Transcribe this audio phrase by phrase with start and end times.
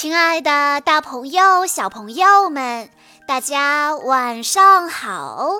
[0.00, 2.88] 亲爱的，大朋友、小朋友们，
[3.26, 5.54] 大家晚上好！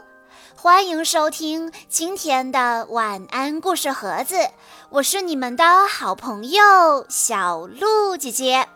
[0.55, 4.37] 欢迎收听今天的晚安故事盒子，
[4.91, 8.69] 我是你们的好朋友小鹿姐姐。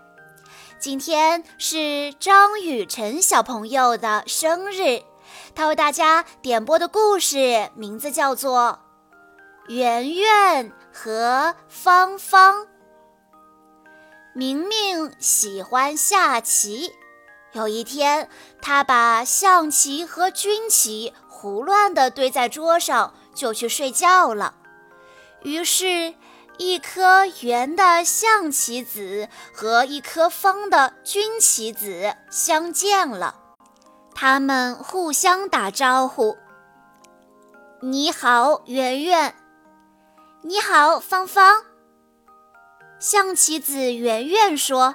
[0.80, 5.00] 今天是张雨晨小朋友的生日，
[5.54, 8.80] 他为大家点播的故事名字叫做
[9.72, 12.64] 《圆圆和芳芳》。
[14.34, 16.94] 明明喜欢下棋，
[17.52, 18.30] 有一天，
[18.62, 24.54] 他把象棋和军棋胡乱地堆在桌上，就去睡觉了。
[25.42, 26.14] 于是，
[26.56, 33.34] 一颗圆的象棋子和一颗方的军棋子相见了，
[34.14, 36.38] 他们互相打招呼
[37.82, 39.34] ：“你好，圆圆。
[40.42, 41.64] 你好，芳芳。”
[43.02, 44.94] 象棋子圆圆说：“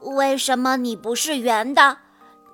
[0.00, 1.98] 为什么你不是圆的？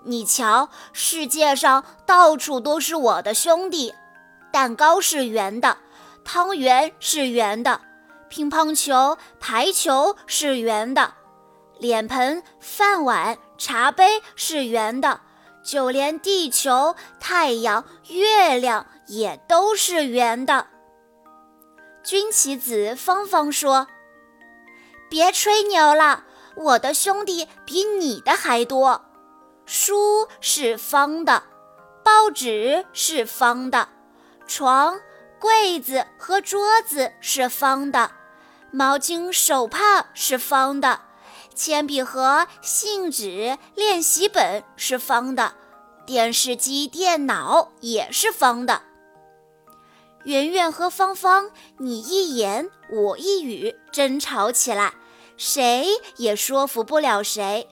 [0.03, 3.95] 你瞧，世界上到处都是我的兄弟。
[4.51, 5.79] 蛋糕是圆的，
[6.25, 7.81] 汤圆是圆的，
[8.29, 11.15] 乒乓球、排球是圆的，
[11.79, 15.21] 脸盆、饭碗、茶杯是圆的，
[15.63, 20.67] 就连地球、太阳、月亮也都是圆的。”
[22.03, 23.87] 军棋子芳芳说。
[25.11, 26.23] 别吹牛了，
[26.55, 29.05] 我的兄弟比你的还多。
[29.67, 31.43] 书是方的，
[32.05, 33.89] 报纸是方的，
[34.47, 35.01] 床、
[35.41, 38.13] 柜子和桌子是方的，
[38.71, 41.01] 毛巾、手帕是方的，
[41.57, 45.55] 铅笔盒、信纸、练习本是方的，
[46.07, 48.83] 电视机、电脑也是方的。
[50.25, 54.93] 圆圆和芳芳，你一言我一语，争吵起来。
[55.43, 57.67] 谁也说服不了谁，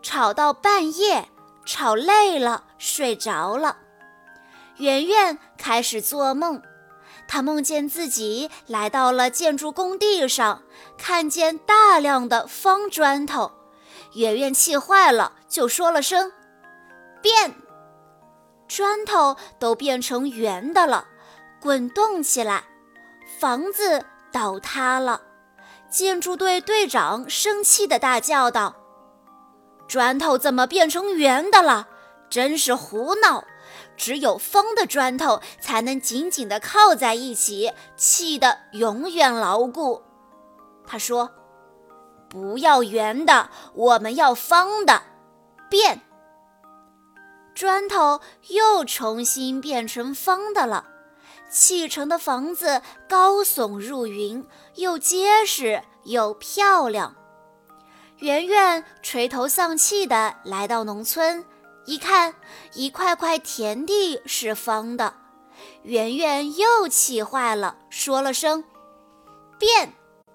[0.00, 1.28] 吵到半夜，
[1.66, 3.78] 吵累了，睡着了。
[4.76, 6.62] 圆圆开始做梦，
[7.26, 10.62] 她梦见自己来到了建筑工地上，
[10.96, 13.50] 看见大量的方砖头。
[14.12, 16.30] 圆圆气坏了，就说了声
[17.20, 17.56] “变”，
[18.68, 21.08] 砖头都变成圆的了，
[21.60, 22.62] 滚动起来，
[23.40, 25.22] 房子倒塌了。
[25.90, 28.76] 建筑队队长生气地大叫道
[29.88, 31.88] ：“砖头怎么变成圆的了？
[32.30, 33.44] 真是胡闹！
[33.96, 40.02] 只有方的砖头才能紧紧地靠在一起，砌得永远牢固。”
[40.86, 41.30] 他说
[42.30, 45.02] ：“不要圆的，我们要方的。”
[45.68, 46.00] 变，
[47.54, 50.86] 砖头又重新变成方的了。
[51.50, 54.46] 砌成的房子高耸入云，
[54.76, 57.14] 又结实又漂亮。
[58.18, 61.44] 圆圆垂头丧气地来到农村，
[61.86, 62.34] 一看，
[62.74, 65.14] 一块块田地是方的。
[65.82, 68.64] 圆圆又气坏了，说了声
[69.58, 69.94] “变”，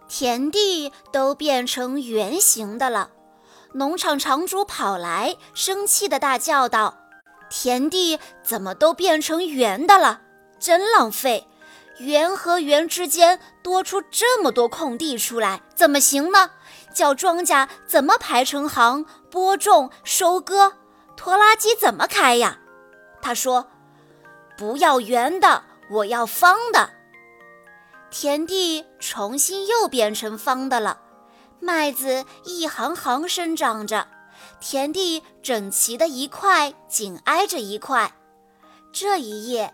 [0.10, 3.12] 田地都变成圆形的了。
[3.74, 6.98] 农场场主跑来，生气地大叫道
[7.50, 10.22] ：“田地怎么都变成圆的了？”
[10.60, 11.48] 真浪费，
[12.00, 16.52] 圆和圆之间多出这么多空地出来，怎么行呢？
[16.94, 20.74] 叫庄稼怎么排成行播种收割？
[21.18, 22.60] 拖拉机怎么开呀？
[23.22, 23.68] 他说
[24.58, 26.90] ：“不要圆的，我要方的。”
[28.12, 31.02] 田地重新又变成方的了，
[31.60, 34.08] 麦子一行行生长着，
[34.62, 38.14] 田地整齐的一块紧挨着一块。
[38.94, 39.74] 这一夜。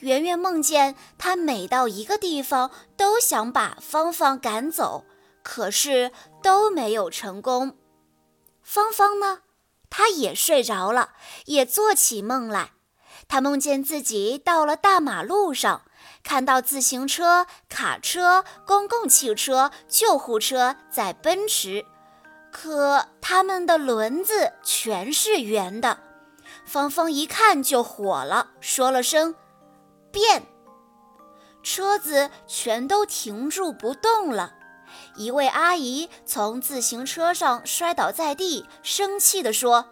[0.00, 5.04] 圆圆梦见，他每到一个地方都想把芳芳赶走，
[5.42, 6.12] 可是
[6.42, 7.76] 都没有成功。
[8.62, 9.40] 芳芳呢？
[9.88, 11.10] 她也睡着了，
[11.46, 12.72] 也做起梦来。
[13.28, 15.82] 她梦见自己到了大马路上，
[16.22, 21.84] 看到自行车、卡车、公共汽车、救护车在奔驰，
[22.52, 25.98] 可他们的轮子全是圆的。
[26.64, 29.34] 芳芳一看就火了，说了声。
[30.10, 30.46] 变，
[31.62, 34.54] 车子全都停住不动了。
[35.16, 39.86] 一位阿姨从自行车上摔倒在地，生气地说：“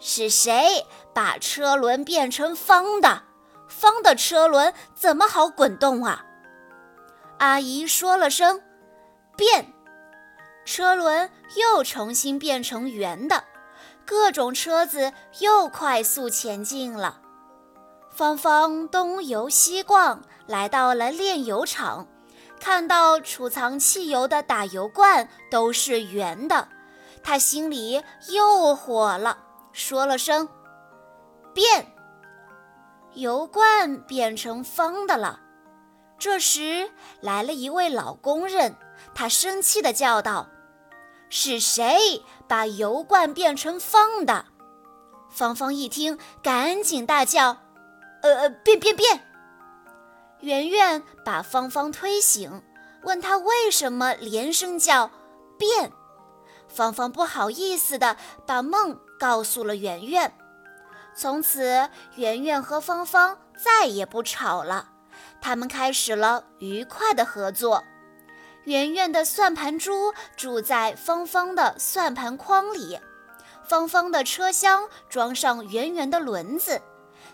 [0.00, 3.22] 是谁把车轮变成方的？
[3.68, 6.24] 方的车轮怎么好滚动啊？”
[7.38, 8.60] 阿姨说了声
[9.36, 9.72] “变”，
[10.66, 13.44] 车轮又重新变成圆的，
[14.04, 17.20] 各种车子又快速前进了。
[18.10, 22.06] 芳芳东游西逛，来到了炼油厂，
[22.60, 26.68] 看到储藏汽油的打油罐都是圆的，
[27.22, 29.38] 他心里又火了，
[29.72, 30.48] 说了声
[31.54, 31.94] “变”，
[33.14, 35.40] 油罐变成方的了。
[36.18, 36.90] 这时
[37.22, 38.76] 来了一位老工人，
[39.14, 40.48] 他生气地叫道
[41.30, 44.44] ：“是谁把油罐变成方的？”
[45.30, 47.56] 芳芳一听，赶紧大叫
[48.22, 49.26] ：“呃呃，变变变！”
[50.40, 52.62] 圆圆把芳芳推醒，
[53.02, 55.10] 问他为什么连声叫
[55.58, 55.92] “变”。
[56.68, 60.32] 芳芳不好意思地把梦告诉了圆圆。
[61.14, 64.88] 从此，圆圆和芳芳再也不吵了。
[65.40, 67.82] 他们开始了愉快的合作。
[68.64, 73.00] 圆圆的算盘珠住在芳芳的算盘筐里，
[73.64, 76.80] 芳芳的车厢装上圆圆的轮子。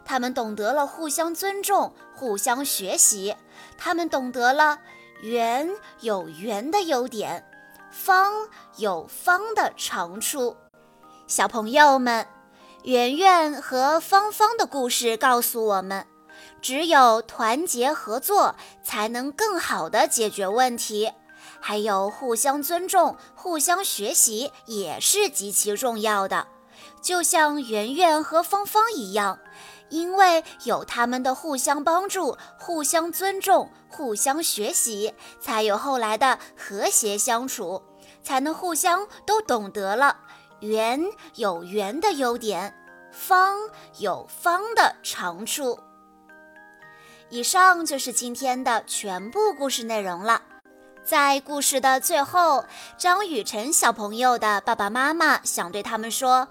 [0.06, 3.36] 他们懂得了互相尊重、互相学习。
[3.76, 4.78] 他们懂得了
[5.20, 5.68] 圆
[6.00, 7.44] 有圆的优点，
[7.90, 8.32] 方
[8.76, 10.56] 有方的长处。
[11.26, 12.26] 小朋友们，
[12.84, 16.06] 圆圆和芳芳的故事告诉我们。
[16.62, 21.12] 只有团结合作，才能更好地解决问题。
[21.60, 26.46] 还有互相尊重、互相学习也是极其重要的。
[27.00, 29.38] 就像圆圆和芳芳一样，
[29.88, 37.82] 因为有他们的互相帮助、互相尊重、互相学习，才有后来的和谐相处，
[38.22, 40.16] 才能互相都懂得了
[40.60, 41.04] 圆
[41.36, 42.74] 有圆的优点，
[43.12, 43.56] 方
[43.98, 45.78] 有方的长处。
[47.28, 50.42] 以上就是今天的全部故事内容了。
[51.04, 52.64] 在故事的最后，
[52.98, 56.48] 张雨晨小朋友的爸爸妈妈想对他们说：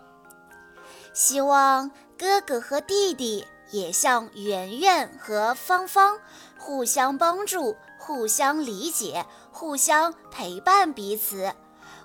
[1.14, 6.20] 希望哥哥和弟弟也像圆圆和芳芳，
[6.58, 11.54] 互相帮助、互相理解、互相陪伴彼此。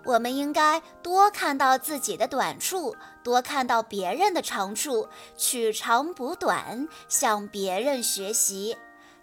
[0.04, 8.76] 我们应该多看到自己的短处，多看到别人的长处，取长补短，向别人学习，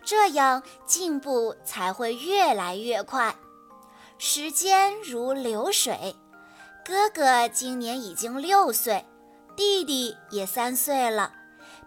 [0.06, 3.36] 这样进步才会越来越快。
[4.19, 6.16] 时间如流水，
[6.86, 9.06] 哥哥今年已经六岁，
[9.57, 11.31] 弟弟也三岁了，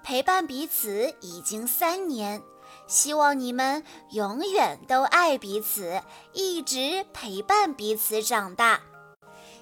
[0.02, 2.42] 陪伴彼此已经三年。
[2.88, 6.02] 希望你们永远都爱彼此，
[6.32, 8.80] 一直陪伴彼此长大。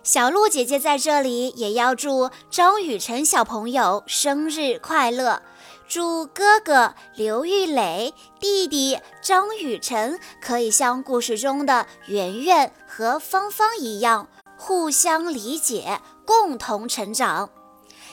[0.03, 5.43] 小鹿姐姐在这里也要祝张雨晨小朋友生日快乐，
[5.87, 17.51] 祝哥哥刘玉磊、弟弟张雨晨可以像故事中的圆圆和芳芳一样，互相理解，共同成长。